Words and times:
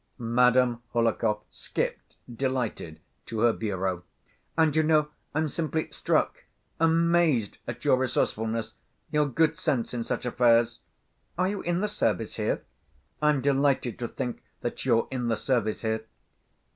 Madame 0.17 0.81
Hohlakov 0.93 1.43
skipped, 1.51 2.15
delighted, 2.35 2.99
to 3.27 3.41
her 3.41 3.53
bureau. 3.53 4.03
"And 4.57 4.75
you 4.75 4.81
know 4.81 5.09
I'm 5.35 5.47
simply 5.47 5.91
struck, 5.91 6.45
amazed 6.79 7.59
at 7.67 7.85
your 7.85 7.97
resourcefulness, 7.97 8.73
your 9.11 9.27
good 9.27 9.55
sense 9.55 9.93
in 9.93 10.03
such 10.03 10.25
affairs. 10.25 10.79
Are 11.37 11.49
you 11.49 11.61
in 11.61 11.81
the 11.81 11.87
service 11.87 12.37
here? 12.37 12.63
I'm 13.21 13.41
delighted 13.41 13.99
to 13.99 14.07
think 14.07 14.41
that 14.61 14.85
you're 14.85 15.07
in 15.11 15.27
the 15.27 15.37
service 15.37 15.83
here!" 15.83 16.03